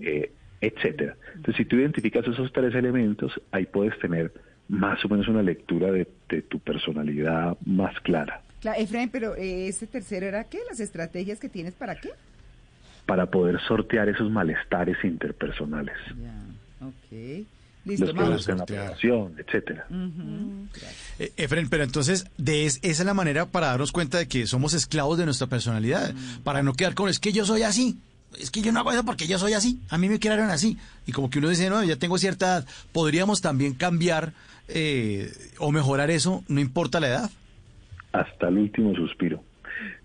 eh, 0.01 0.31
etcétera. 0.61 1.15
Entonces, 1.35 1.55
si 1.57 1.65
tú 1.65 1.77
identificas 1.77 2.27
esos 2.27 2.51
tres 2.53 2.75
elementos, 2.75 3.39
ahí 3.51 3.65
puedes 3.65 3.97
tener 3.99 4.31
más 4.69 5.03
o 5.03 5.09
menos 5.09 5.27
una 5.27 5.41
lectura 5.41 5.91
de, 5.91 6.05
tu 6.47 6.59
personalidad 6.59 7.57
más 7.65 7.99
clara. 8.01 8.41
Claro, 8.61 8.79
Efraín, 8.79 9.09
pero 9.09 9.35
eh, 9.35 9.67
ese 9.67 9.87
tercero 9.87 10.27
era 10.27 10.43
qué? 10.43 10.59
¿Las 10.69 10.79
estrategias 10.79 11.39
que 11.39 11.49
tienes 11.49 11.73
para 11.73 11.95
qué? 11.95 12.11
Para 13.05 13.25
poder 13.25 13.59
sortear 13.61 14.09
esos 14.09 14.29
malestares 14.29 14.97
interpersonales. 15.03 15.95
Ya, 16.21 16.85
ok. 16.85 17.45
Listo, 17.85 18.13
Los 18.13 18.45
de 18.45 18.55
la 18.55 18.65
población, 18.65 19.35
etcétera. 19.39 19.87
Eh, 21.17 21.31
Efraín, 21.37 21.69
pero 21.69 21.83
entonces, 21.83 22.27
de 22.37 22.65
esa 22.65 22.79
es 22.83 23.03
la 23.03 23.13
manera 23.13 23.47
para 23.47 23.67
darnos 23.67 23.91
cuenta 23.91 24.19
de 24.19 24.27
que 24.27 24.45
somos 24.45 24.73
esclavos 24.73 25.17
de 25.17 25.25
nuestra 25.25 25.47
personalidad, 25.47 26.13
para 26.43 26.61
no 26.61 26.73
quedar 26.73 26.93
con 26.93 27.09
es 27.09 27.19
que 27.19 27.31
yo 27.31 27.45
soy 27.45 27.63
así, 27.63 27.97
es 28.37 28.51
que 28.51 28.61
yo 28.61 28.71
no 28.71 28.79
hago 28.79 28.91
eso 28.91 29.05
porque 29.05 29.27
yo 29.27 29.37
soy 29.39 29.53
así, 29.53 29.79
a 29.89 29.97
mí 29.97 30.09
me 30.09 30.19
crearon 30.19 30.49
así. 30.49 30.77
Y 31.05 31.11
como 31.11 31.29
que 31.29 31.39
uno 31.39 31.49
dice, 31.49 31.69
no, 31.69 31.83
ya 31.83 31.95
tengo 31.95 32.17
cierta 32.17 32.45
edad, 32.45 32.67
podríamos 32.91 33.41
también 33.41 33.73
cambiar 33.73 34.33
eh, 34.67 35.31
o 35.57 35.71
mejorar 35.71 36.11
eso, 36.11 36.43
no 36.47 36.59
importa 36.59 36.99
la 36.99 37.07
edad? 37.07 37.29
Hasta 38.11 38.49
el 38.49 38.57
último 38.57 38.95
suspiro. 38.95 39.43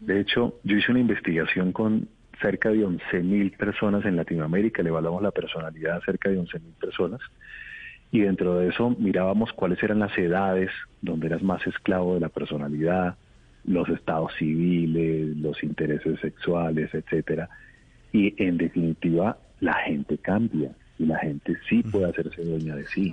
De 0.01 0.21
hecho, 0.21 0.59
yo 0.65 0.77
hice 0.77 0.91
una 0.91 1.01
investigación 1.01 1.73
con 1.73 2.09
cerca 2.41 2.71
de 2.71 2.87
11.000 2.87 3.57
personas 3.57 4.05
en 4.05 4.17
Latinoamérica, 4.17 4.83
le 4.83 4.89
evaluamos 4.89 5.23
la 5.23 5.31
personalidad 5.31 5.97
a 5.99 6.05
cerca 6.05 6.31
de 6.31 6.39
11.000 6.39 6.61
personas, 6.81 7.21
y 8.11 8.21
dentro 8.21 8.59
de 8.59 8.69
eso 8.69 8.91
mirábamos 8.99 9.53
cuáles 9.53 9.83
eran 9.83 9.99
las 9.99 10.17
edades 10.17 10.71
donde 11.01 11.27
eras 11.27 11.43
más 11.43 11.67
esclavo 11.67 12.15
de 12.15 12.21
la 12.21 12.29
personalidad, 12.29 13.17
los 13.65 13.89
estados 13.89 14.33
civiles, 14.39 15.37
los 15.37 15.63
intereses 15.63 16.21
sexuales, 16.21 16.95
etcétera. 16.95 17.49
Y 18.15 18.33
en 18.41 18.59
definitiva, 18.59 19.37
la 19.59 19.75
gente 19.75 20.17
cambia 20.19 20.71
y 21.01 21.07
la 21.07 21.19
gente 21.19 21.57
sí 21.69 21.83
puede 21.83 22.07
hacerse 22.07 22.45
dueña 22.45 22.77
de 22.77 22.87
sí. 22.87 23.13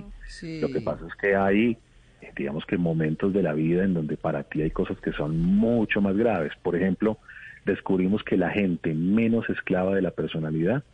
Lo 0.60 0.68
que 0.68 0.80
pasa 0.80 1.04
es 1.08 1.14
que 1.16 1.34
hay, 1.34 1.76
eh, 2.20 2.32
digamos 2.36 2.64
que 2.66 2.78
momentos 2.78 3.32
de 3.32 3.42
la 3.42 3.52
vida 3.52 3.82
en 3.82 3.94
donde 3.94 4.16
para 4.16 4.44
ti 4.44 4.62
hay 4.62 4.70
cosas 4.70 4.96
que 5.00 5.10
son 5.12 5.36
mucho 5.40 6.00
más 6.00 6.16
graves. 6.16 6.52
Por 6.62 6.76
ejemplo, 6.76 7.18
descubrimos 7.66 8.22
que 8.22 8.36
la 8.36 8.50
gente 8.50 8.94
menos 8.94 9.50
esclava 9.50 9.96
de 9.96 10.02
la 10.02 10.12
personalidad 10.12 10.84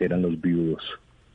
eran 0.00 0.22
los 0.22 0.40
viudos. 0.40 0.82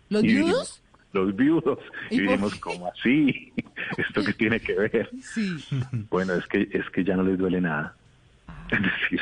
¿Los 0.10 0.24
viudos? 0.24 0.84
los 1.14 1.36
viudos. 1.36 1.80
Y, 2.10 2.22
dijimos, 2.22 2.56
¿cómo 2.56 2.88
así? 2.88 3.54
¿Esto 3.98 4.24
qué 4.24 4.34
tiene 4.34 4.60
que 4.60 4.74
ver? 4.74 5.10
Sí. 5.22 5.64
Bueno, 6.10 6.34
es 6.34 6.48
que, 6.48 6.68
es 6.72 6.90
que 6.90 7.04
ya 7.04 7.16
no 7.16 7.22
les 7.22 7.38
duele 7.38 7.62
nada. 7.62 7.96
Ah. 8.48 8.68
Es 8.72 8.82
decir, 8.82 9.22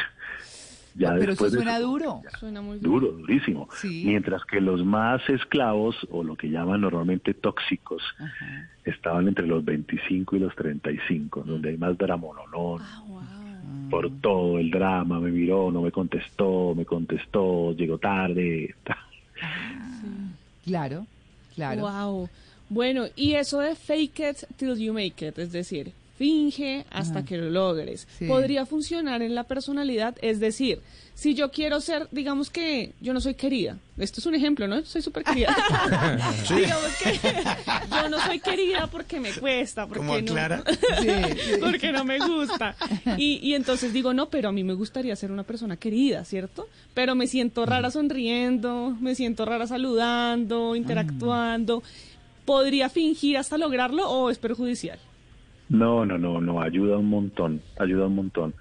pero 0.98 1.34
eso 1.34 1.50
suena 1.50 1.80
duro. 1.80 2.22
Suena 2.40 2.62
muy 2.62 2.80
duro. 2.80 3.12
durísimo. 3.12 3.68
Mientras 3.84 4.44
que 4.46 4.62
los 4.62 4.84
más 4.86 5.22
esclavos, 5.30 5.96
o 6.10 6.24
lo 6.24 6.36
que 6.36 6.50
llaman 6.50 6.82
normalmente 6.82 7.34
tóxicos, 7.34 8.02
estaban 8.84 9.28
entre 9.28 9.48
los 9.48 9.64
25 9.64 10.36
y 10.36 10.40
los 10.40 10.56
35, 10.56 11.44
donde 11.44 11.70
hay 11.70 11.78
más 11.78 11.98
drama 11.98 12.28
Ah, 12.80 13.04
Por 13.90 14.10
todo 14.22 14.58
el 14.60 14.72
drama, 14.72 15.20
me 15.20 15.32
miró, 15.32 15.72
no 15.72 15.82
me 15.82 15.92
contestó, 15.92 16.74
me 16.76 16.86
contestó, 16.86 17.74
llegó 17.74 17.98
tarde. 17.98 18.76
Ah, 19.42 20.30
claro, 20.64 21.06
claro. 21.56 21.82
Wow. 21.82 22.30
Bueno, 22.70 23.06
y 23.16 23.34
eso 23.34 23.60
de 23.60 23.76
fake 23.76 24.20
it 24.20 24.38
till 24.58 24.76
you 24.78 24.94
make 24.94 25.28
it, 25.28 25.38
es 25.38 25.52
decir, 25.52 25.92
finge 26.18 26.86
hasta 26.92 27.26
que 27.26 27.38
lo 27.38 27.50
logres. 27.50 28.08
Podría 28.28 28.66
funcionar 28.66 29.22
en 29.22 29.36
la 29.36 29.44
personalidad, 29.44 30.16
es 30.22 30.40
decir, 30.40 30.82
si 31.14 31.34
yo 31.34 31.52
quiero 31.52 31.80
ser, 31.80 32.08
digamos 32.12 32.50
que 32.50 32.94
yo 33.00 33.14
no 33.14 33.22
soy 33.22 33.36
querida, 33.36 33.78
esto 33.98 34.20
es 34.20 34.26
un 34.26 34.36
ejemplo, 34.36 34.68
¿no? 34.68 34.84
Soy 34.84 35.02
súper 35.02 35.24
querida. 35.24 35.56
digamos 36.50 36.96
que 37.02 37.20
yo 37.90 38.10
no 38.10 38.20
soy 38.20 38.40
querida 38.40 38.88
porque 38.88 39.20
me 39.20 39.32
cuesta, 39.32 39.88
porque, 39.88 40.22
no, 40.22 40.64
porque 41.62 41.92
no 41.92 42.04
me 42.04 42.20
gusta. 42.20 42.76
Y, 43.18 43.40
y 43.42 43.54
entonces 43.54 43.94
digo, 43.94 44.14
no, 44.14 44.30
pero 44.30 44.50
a 44.50 44.52
mí 44.52 44.64
me 44.64 44.74
gustaría 44.74 45.16
ser 45.16 45.32
una 45.32 45.44
persona 45.44 45.78
querida, 45.78 46.26
¿cierto? 46.26 46.68
Pero 46.94 47.16
me 47.16 47.28
siento 47.28 47.66
rara 47.66 47.92
sonriendo, 47.92 48.96
me 49.00 49.16
siento 49.16 49.46
rara 49.46 49.68
saludando, 49.68 50.76
interactuando. 50.76 51.84
¿Podría 52.46 52.90
fingir 52.90 53.38
hasta 53.38 53.58
lograrlo 53.58 54.10
o 54.10 54.30
es 54.30 54.38
perjudicial? 54.38 55.00
No, 55.70 56.06
no, 56.06 56.18
no, 56.18 56.42
no, 56.42 56.62
ayuda 56.62 56.98
un 56.98 57.10
montón, 57.10 57.62
ayuda 57.80 58.08
un 58.08 58.16
montón. 58.16 58.54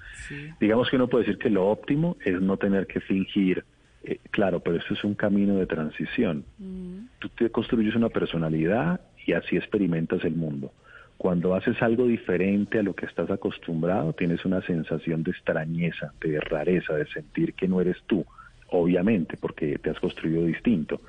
Digamos 0.60 0.88
que 0.88 0.96
uno 0.96 1.08
puede 1.08 1.24
decir 1.24 1.38
que 1.38 1.50
lo 1.50 1.66
óptimo 1.66 2.16
es 2.24 2.40
no 2.40 2.56
tener 2.56 2.86
que 2.86 3.00
fingir, 3.00 3.64
eh, 4.04 4.18
claro, 4.30 4.60
pero 4.60 4.76
esto 4.76 4.94
es 4.94 5.04
un 5.04 5.14
camino 5.14 5.56
de 5.56 5.66
transición. 5.66 6.44
Mm. 6.58 7.06
Tú 7.18 7.28
te 7.30 7.50
construyes 7.50 7.94
una 7.94 8.08
personalidad 8.08 9.00
y 9.26 9.32
así 9.32 9.56
experimentas 9.56 10.24
el 10.24 10.34
mundo. 10.34 10.72
Cuando 11.18 11.54
haces 11.54 11.80
algo 11.82 12.06
diferente 12.06 12.78
a 12.78 12.82
lo 12.82 12.94
que 12.94 13.06
estás 13.06 13.30
acostumbrado, 13.30 14.12
tienes 14.14 14.44
una 14.44 14.62
sensación 14.62 15.22
de 15.22 15.30
extrañeza, 15.30 16.12
de 16.20 16.40
rareza, 16.40 16.94
de 16.94 17.06
sentir 17.06 17.54
que 17.54 17.68
no 17.68 17.80
eres 17.80 17.96
tú 18.06 18.24
obviamente, 18.70 19.36
porque 19.36 19.78
te 19.78 19.90
has 19.90 20.00
construido 20.00 20.44
distinto. 20.44 21.00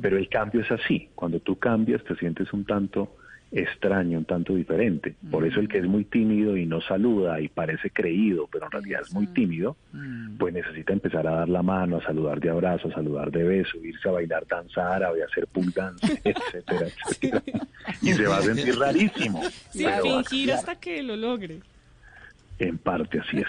Pero 0.00 0.16
el 0.16 0.28
cambio 0.28 0.60
es 0.60 0.70
así. 0.70 1.08
Cuando 1.14 1.40
tú 1.40 1.56
cambias, 1.56 2.02
te 2.04 2.14
sientes 2.16 2.52
un 2.52 2.64
tanto 2.64 3.16
extraño, 3.50 4.18
un 4.18 4.24
tanto 4.24 4.54
diferente. 4.54 5.14
Por 5.30 5.46
eso 5.46 5.60
el 5.60 5.68
que 5.68 5.78
es 5.78 5.86
muy 5.86 6.04
tímido 6.04 6.56
y 6.56 6.66
no 6.66 6.80
saluda 6.80 7.40
y 7.40 7.48
parece 7.48 7.90
creído, 7.90 8.46
pero 8.50 8.66
en 8.66 8.72
realidad 8.72 9.00
es 9.02 9.12
muy 9.12 9.26
tímido, 9.28 9.76
mm. 9.92 10.36
pues 10.36 10.52
necesita 10.52 10.92
empezar 10.92 11.26
a 11.26 11.32
dar 11.32 11.48
la 11.48 11.62
mano, 11.62 11.96
a 11.96 12.02
saludar 12.02 12.40
de 12.40 12.50
abrazo, 12.50 12.88
a 12.88 12.92
saludar 12.92 13.30
de 13.30 13.44
beso, 13.44 13.78
irse 13.82 14.08
a 14.08 14.12
bailar 14.12 14.46
danza 14.46 14.94
árabe, 14.94 15.22
a 15.22 15.26
hacer 15.26 15.46
pull 15.46 15.72
dance, 15.72 16.06
etcétera, 16.24 16.86
etcétera. 16.86 17.42
Y 18.02 18.12
se 18.12 18.26
va 18.26 18.38
a 18.38 18.42
sentir 18.42 18.78
rarísimo. 18.78 19.42
Sí, 19.70 19.86
fingir 20.02 20.52
hasta 20.52 20.76
que 20.76 21.02
lo 21.02 21.16
logre. 21.16 21.60
En 22.58 22.76
parte 22.76 23.20
así 23.20 23.38
es. 23.38 23.46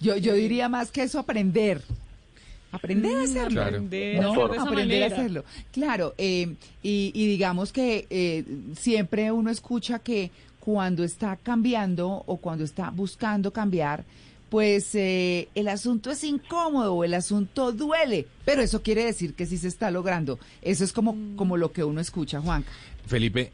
Yo, 0.00 0.16
yo 0.16 0.34
diría 0.34 0.68
más 0.68 0.92
que 0.92 1.02
eso 1.02 1.18
aprender. 1.18 1.80
Aprender 2.72 3.16
a 3.16 3.22
hacerlo. 3.22 3.62
Aprender, 3.62 5.02
a 5.02 5.06
hacerlo. 5.06 5.44
Claro, 5.72 6.14
eh, 6.18 6.54
y, 6.82 7.26
digamos 7.26 7.72
que 7.72 8.06
eh, 8.10 8.44
siempre 8.78 9.32
uno 9.32 9.50
escucha 9.50 9.98
que 9.98 10.30
cuando 10.60 11.02
está 11.02 11.36
cambiando 11.36 12.22
o 12.26 12.36
cuando 12.36 12.64
está 12.64 12.90
buscando 12.90 13.52
cambiar, 13.52 14.04
pues 14.50 14.94
eh, 14.94 15.48
el 15.54 15.68
asunto 15.68 16.10
es 16.10 16.22
incómodo 16.22 16.94
o 16.94 17.04
el 17.04 17.14
asunto 17.14 17.72
duele, 17.72 18.26
pero 18.44 18.62
eso 18.62 18.82
quiere 18.82 19.04
decir 19.04 19.34
que 19.34 19.46
sí 19.46 19.58
se 19.58 19.68
está 19.68 19.90
logrando. 19.90 20.38
Eso 20.62 20.84
es 20.84 20.92
como, 20.92 21.14
mm. 21.14 21.36
como 21.36 21.56
lo 21.56 21.72
que 21.72 21.82
uno 21.82 22.00
escucha, 22.00 22.40
Juan. 22.40 22.64
Felipe, 23.06 23.52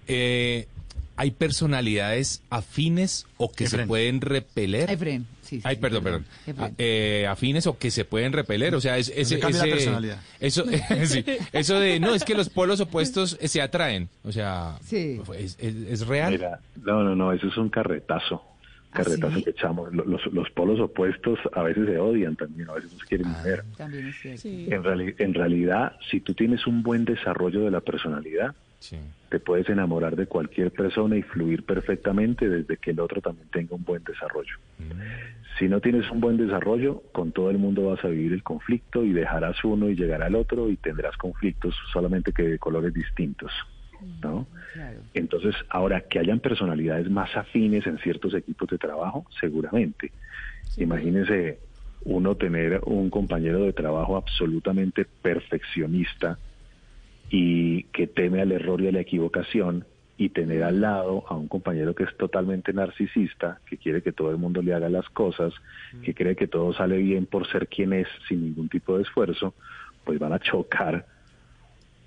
¿hay 1.17 1.31
personalidades 1.31 2.43
afines 2.51 3.27
o 3.39 3.51
que 3.51 3.67
se 3.67 3.87
pueden 3.87 4.21
repeler? 4.21 4.91
Efren, 4.91 5.27
Sí, 5.47 5.57
sí, 5.57 5.63
Ay, 5.65 5.77
perdón, 5.77 6.03
perdón. 6.05 6.25
Ah, 6.59 6.71
eh, 6.77 7.27
afines 7.29 7.67
o 7.67 7.79
que 7.79 7.91
se 7.91 8.05
pueden 8.05 8.33
repeler, 8.33 8.75
o 8.75 8.81
sea, 8.81 8.99
es, 8.99 9.13
ese, 9.15 9.39
la 9.39 9.49
personalidad. 9.49 10.21
Eso, 10.41 10.65
sí, 11.05 11.25
eso 11.53 11.79
de, 11.81 12.01
no, 12.01 12.15
es 12.15 12.25
que 12.25 12.35
los 12.35 12.49
polos 12.49 12.81
opuestos 12.81 13.39
se 13.41 13.63
atraen, 13.63 14.09
o 14.25 14.33
sea, 14.33 14.77
Sí. 14.85 15.21
es, 15.39 15.57
es- 15.61 15.77
es 15.77 16.07
real. 16.07 16.33
Mira, 16.33 16.61
no, 16.85 17.03
no, 17.05 17.15
no, 17.15 17.33
eso 17.33 17.47
es 17.49 17.57
un 17.57 17.69
carretazo. 17.69 18.43
¿Ah, 18.93 19.03
Carretazo 19.03 19.37
sí? 19.37 19.45
que 19.45 19.51
echamos. 19.51 19.93
Lo- 19.95 20.05
Los, 20.07 20.25
los 20.33 20.49
polos 20.51 20.81
opuestos 20.81 21.39
a 21.53 21.63
veces 21.63 21.85
se 21.87 21.99
odian 21.99 22.35
también, 22.35 22.71
a 22.71 22.75
veces 22.75 22.93
no 22.95 22.99
se 22.99 23.07
quieren 23.07 23.27
Ah. 23.29 23.43
ver. 23.45 23.65
También 23.77 24.07
es 24.09 24.17
cierto. 24.21 24.41
Sí. 24.41 24.67
En, 24.71 24.83
reali- 24.83 25.15
en 25.19 25.35
realidad, 25.35 25.93
si 26.11 26.21
tú 26.21 26.33
tienes 26.35 26.67
un 26.67 26.83
buen 26.83 27.05
desarrollo 27.05 27.61
de 27.61 27.71
la 27.71 27.81
personalidad, 27.81 28.55
Sí. 28.79 28.99
te 29.31 29.41
puedes 29.41 29.69
enamorar 29.69 30.17
de 30.17 30.27
cualquier 30.27 30.71
persona 30.71 31.17
y 31.17 31.23
fluir 31.23 31.65
perfectamente 31.65 32.49
desde 32.49 32.77
que 32.77 32.91
el 32.93 33.01
otro 33.01 33.21
también 33.21 33.49
tenga 33.49 33.75
un 33.75 33.85
buen 33.85 34.05
desarrollo. 34.05 34.57
Si 35.59 35.69
no 35.69 35.81
tienes 35.81 36.11
un 36.11 36.21
buen 36.21 36.37
desarrollo, 36.37 37.03
con 37.13 37.33
todo 37.33 37.51
el 37.51 37.59
mundo 37.59 37.87
vas 37.87 38.05
a 38.05 38.09
vivir 38.09 38.33
el 38.33 38.43
conflicto 38.43 39.03
y 39.03 39.13
dejarás 39.13 39.65
uno 39.65 39.89
y 39.89 39.97
llegará 39.97 40.27
al 40.27 40.35
otro 40.35 40.69
y 40.69 40.77
tendrás 40.77 41.17
conflictos 41.17 41.75
solamente 41.93 42.33
que 42.33 42.43
de 42.43 42.59
colores 42.59 42.93
distintos, 42.93 43.51
¿no? 44.23 44.47
Claro. 44.75 45.01
Entonces, 45.15 45.55
ahora 45.71 46.03
que 46.03 46.19
hayan 46.19 46.41
personalidades 46.41 47.11
más 47.11 47.35
afines 47.37 47.87
en 47.87 47.99
ciertos 47.99 48.35
equipos 48.35 48.69
de 48.69 48.79
trabajo, 48.79 49.25
seguramente. 49.41 50.13
Imagínese 50.77 51.59
uno 52.05 52.37
tener 52.37 52.81
un 52.85 53.11
compañero 53.11 53.61
de 53.61 53.73
trabajo 53.73 54.17
absolutamente 54.17 55.07
perfeccionista 55.23 56.39
y 57.31 57.85
que 57.85 58.07
teme 58.07 58.41
al 58.41 58.53
error 58.53 58.81
y 58.81 58.89
a 58.89 58.93
la 58.93 59.01
equivocación 59.01 59.85
y 60.19 60.31
tener 60.31 60.63
al 60.63 60.81
lado 60.81 61.25
a 61.29 61.35
un 61.35 61.47
compañero 61.47 61.95
que 61.95 62.05
es 62.05 62.17
totalmente 62.17 62.73
narcisista, 62.73 63.61
que 63.69 63.77
quiere 63.77 64.03
que 64.03 64.13
todo 64.13 64.31
el 64.31 64.39
mundo 64.39 64.63
le 64.63 64.73
haga 64.73 64.89
las 64.89 65.09
cosas, 65.11 65.53
que 66.03 66.15
cree 66.15 66.37
que 66.37 66.49
todo 66.49 66.73
sale 66.73 66.97
bien 66.99 67.27
por 67.27 67.47
ser 67.51 67.69
quien 67.69 67.93
es 67.93 68.09
sin 68.27 68.43
ningún 68.43 68.69
tipo 68.69 68.97
de 68.97 69.03
esfuerzo, 69.03 69.55
pues 70.05 70.19
van 70.19 70.33
a 70.33 70.39
chocar 70.39 71.07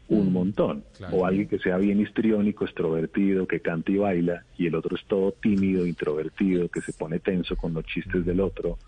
un 0.08 0.34
montón. 0.34 0.84
Claro. 0.98 1.18
O 1.18 1.26
alguien 1.26 1.48
que 1.48 1.60
sea 1.60 1.78
bien 1.78 2.00
histriónico, 2.00 2.66
extrovertido, 2.66 3.48
que 3.48 3.60
canta 3.60 3.92
y 3.92 3.98
baila, 3.98 4.44
y 4.58 4.66
el 4.66 4.74
otro 4.74 4.96
es 4.96 5.06
todo 5.06 5.32
tímido, 5.34 5.86
introvertido, 5.86 6.68
que 6.70 6.82
se 6.82 6.94
pone 6.94 7.20
tenso 7.20 7.56
con 7.56 7.76
los 7.76 7.86
chistes 7.86 8.26
del 8.26 8.40
otro, 8.40 8.80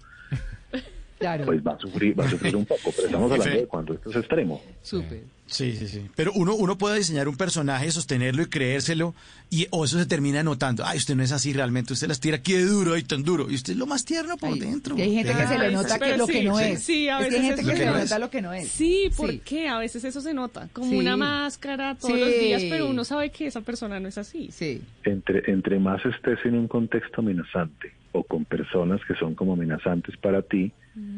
Claro. 1.22 1.46
pues 1.46 1.62
va 1.66 1.74
a 1.74 1.80
sufrir, 1.80 2.20
va 2.20 2.26
a 2.26 2.30
sufrir 2.30 2.56
un 2.56 2.66
poco. 2.66 2.92
Pero 2.96 3.06
estamos 3.08 3.32
hablando 3.32 3.56
de 3.56 3.68
cuando 3.68 3.94
esto 3.94 4.10
es 4.10 4.16
extremo. 4.18 4.62
Súper. 4.82 5.22
Sí, 5.46 5.76
sí, 5.76 5.88
sí. 5.90 6.06
Pero 6.16 6.32
uno, 6.36 6.56
uno 6.56 6.78
puede 6.78 6.98
diseñar 7.00 7.28
un 7.28 7.36
personaje, 7.36 7.92
sostenerlo 7.92 8.42
y 8.42 8.46
creérselo, 8.46 9.14
y 9.50 9.68
o 9.72 9.84
eso 9.84 10.00
se 10.00 10.06
termina 10.06 10.42
notando. 10.44 10.86
Ay, 10.86 10.98
usted 10.98 11.14
no 11.14 11.24
es 11.24 11.34
así 11.34 11.52
realmente, 11.52 11.92
usted 11.92 12.08
las 12.08 12.22
tira 12.22 12.38
aquí 12.38 12.54
de 12.54 12.64
duro 12.64 12.96
y 12.96 13.04
tan 13.04 13.22
duro, 13.24 13.52
y 13.52 13.56
usted 13.56 13.74
es 13.74 13.78
lo 13.80 13.86
más 13.86 14.06
tierno 14.06 14.38
por 14.38 14.54
Ay, 14.54 14.60
dentro. 14.62 14.96
hay 14.96 15.14
gente 15.14 15.34
que 15.36 15.48
se 15.48 15.58
le 15.60 15.72
nota 15.74 16.00
que 16.00 16.16
lo 16.18 16.26
sí, 16.26 16.32
que 16.32 16.44
no 16.46 16.58
sí, 16.58 16.64
es. 16.64 16.84
sí, 16.84 17.10
a 17.10 17.20
Es 17.20 17.26
que 17.26 17.30
veces 17.32 17.40
hay 17.42 17.48
gente 17.58 17.62
que 17.72 17.78
se 17.78 17.86
le 17.86 17.92
no 17.92 17.98
nota 17.98 18.20
lo 18.20 18.30
que 18.30 18.42
no 18.42 18.54
es. 18.54 18.68
Sí, 18.70 19.10
¿por 19.18 19.30
Sí. 19.30 19.42
qué? 19.44 19.68
A 19.68 19.78
veces 19.78 20.04
eso 20.06 20.22
se 20.22 20.34
nota, 20.34 20.70
como 20.72 20.90
Sí. 20.92 20.98
una 20.98 21.18
máscara 21.18 21.96
todos 21.96 22.18
los 22.18 22.30
días, 22.30 22.64
pero 22.70 22.88
uno 22.90 23.04
sabe 23.04 23.30
que 23.30 23.48
esa 23.48 23.60
persona 23.60 24.00
no 24.00 24.08
es 24.08 24.18
así. 24.18 24.50
Sí. 24.54 24.82
Entre, 25.04 25.52
entre 25.52 25.80
más 25.80 26.00
estés 26.06 26.40
en 26.46 26.56
un 26.56 26.70
contexto 26.70 27.20
amenazante 27.20 27.92
o 28.14 28.24
con 28.24 28.46
personas 28.46 29.02
que 29.06 29.16
son 29.16 29.36
como 29.36 29.54
amenazantes 29.54 30.18
para 30.18 30.42
ti, 30.42 30.72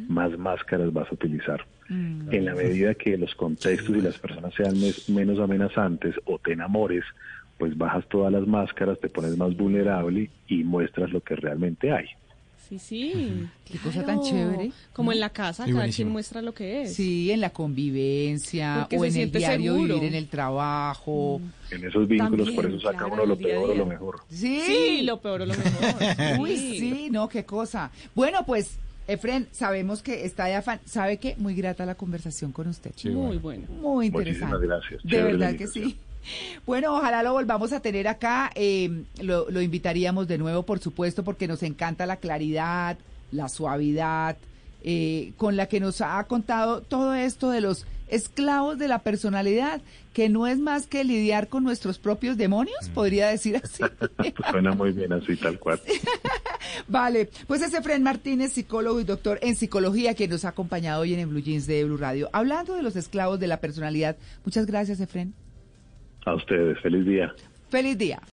más 0.07 0.37
máscaras 0.37 0.93
vas 0.93 1.09
a 1.09 1.13
utilizar. 1.15 1.65
Mm. 1.89 2.33
En 2.33 2.45
la 2.45 2.53
medida 2.55 2.93
que 2.93 3.17
los 3.17 3.33
contextos 3.35 3.95
y 3.95 4.01
las 4.01 4.17
personas 4.19 4.53
sean 4.53 4.73
mes- 4.79 5.09
menos 5.09 5.39
amenazantes 5.39 6.15
o 6.25 6.39
te 6.39 6.53
enamores, 6.53 7.03
pues 7.57 7.77
bajas 7.77 8.07
todas 8.09 8.31
las 8.31 8.47
máscaras, 8.47 8.99
te 8.99 9.09
pones 9.09 9.37
más 9.37 9.55
vulnerable 9.55 10.29
y 10.47 10.63
muestras 10.63 11.11
lo 11.11 11.21
que 11.21 11.35
realmente 11.35 11.91
hay. 11.91 12.05
Sí, 12.69 12.79
sí. 12.79 13.45
Qué 13.65 13.77
cosa 13.77 14.03
tan 14.05 14.21
chévere, 14.21 14.71
Como 14.93 15.07
¿no? 15.11 15.13
en 15.13 15.19
la 15.19 15.29
casa, 15.29 15.65
cada 15.65 15.87
quien 15.89 16.09
muestra 16.09 16.41
lo 16.41 16.53
que 16.53 16.83
es. 16.83 16.93
Sí, 16.95 17.29
en 17.31 17.41
la 17.41 17.49
convivencia 17.51 18.77
Porque 18.81 18.97
o 18.97 19.05
en 19.05 19.15
el 19.17 19.31
diario 19.31 19.73
seguro. 19.73 19.95
vivir 19.95 20.07
en 20.09 20.15
el 20.15 20.27
trabajo. 20.27 21.41
En 21.71 21.83
esos 21.85 22.07
vínculos, 22.07 22.37
También, 22.47 22.55
por 22.55 22.65
eso 22.65 22.79
saca 22.79 22.97
claro, 22.99 23.13
uno 23.13 23.25
lo 23.25 23.37
peor 23.37 23.69
o 23.69 23.75
lo 23.75 23.85
mejor. 23.85 24.19
Sí. 24.29 24.61
Sí, 24.65 25.01
lo 25.03 25.19
peor 25.21 25.41
o 25.41 25.45
lo 25.45 25.53
mejor. 25.55 25.95
Uy, 26.39 26.55
sí, 26.57 27.07
no, 27.11 27.27
qué 27.29 27.43
cosa. 27.45 27.91
Bueno, 28.15 28.45
pues, 28.45 28.77
Efren, 29.07 29.47
sabemos 29.51 30.01
que 30.01 30.25
está 30.25 30.45
de 30.45 30.55
afán. 30.55 30.79
¿Sabe 30.85 31.17
qué? 31.17 31.35
Muy 31.37 31.55
grata 31.55 31.85
la 31.85 31.95
conversación 31.95 32.51
con 32.53 32.67
usted. 32.67 32.91
Sí, 32.95 33.09
Muy 33.09 33.37
bueno. 33.37 33.65
bueno. 33.67 33.81
Muy 33.81 34.09
Muchísimas 34.09 34.51
interesante. 34.51 34.67
gracias. 34.67 35.03
De 35.03 35.09
Chévere 35.09 35.37
verdad 35.37 35.55
que 35.57 35.67
sí. 35.67 35.97
Bueno, 36.65 36.95
ojalá 36.95 37.23
lo 37.23 37.33
volvamos 37.33 37.73
a 37.73 37.79
tener 37.81 38.07
acá. 38.07 38.51
eh, 38.55 39.03
lo, 39.21 39.49
lo 39.49 39.61
invitaríamos 39.61 40.27
de 40.27 40.37
nuevo, 40.37 40.63
por 40.63 40.79
supuesto, 40.79 41.23
porque 41.23 41.47
nos 41.47 41.63
encanta 41.63 42.05
la 42.05 42.17
claridad, 42.17 42.97
la 43.31 43.49
suavidad, 43.49 44.37
eh, 44.83 45.31
con 45.37 45.55
la 45.55 45.67
que 45.67 45.79
nos 45.79 46.01
ha 46.01 46.21
contado 46.25 46.81
todo 46.81 47.13
esto 47.13 47.49
de 47.49 47.61
los 47.61 47.85
esclavos 48.09 48.77
de 48.77 48.87
la 48.87 48.99
personalidad, 48.99 49.81
que 50.13 50.29
no 50.29 50.45
es 50.45 50.59
más 50.59 50.85
que 50.87 51.03
lidiar 51.03 51.47
con 51.47 51.63
nuestros 51.63 51.97
propios 51.97 52.37
demonios, 52.37 52.89
podría 52.93 53.27
decir 53.29 53.59
así. 53.63 53.81
Suena 54.51 54.73
muy 54.73 54.91
bien 54.91 55.13
así, 55.13 55.35
tal 55.37 55.57
cual. 55.57 55.81
Vale, 56.87 57.29
pues 57.47 57.61
es 57.61 57.73
Efren 57.73 58.03
Martínez, 58.03 58.51
psicólogo 58.51 58.99
y 58.99 59.03
doctor 59.03 59.39
en 59.41 59.55
psicología, 59.55 60.13
que 60.13 60.27
nos 60.27 60.45
ha 60.45 60.49
acompañado 60.49 61.01
hoy 61.01 61.13
en 61.13 61.21
el 61.21 61.27
Blue 61.27 61.41
Jeans 61.41 61.65
de 61.65 61.83
Blue 61.85 61.97
Radio. 61.97 62.29
Hablando 62.33 62.75
de 62.75 62.83
los 62.83 62.95
esclavos 62.95 63.39
de 63.39 63.47
la 63.47 63.61
personalidad, 63.61 64.17
muchas 64.45 64.65
gracias, 64.65 64.99
Efren. 64.99 65.33
A 66.25 66.35
ustedes, 66.35 66.79
feliz 66.79 67.05
día. 67.05 67.33
Feliz 67.69 67.97
día. 67.97 68.21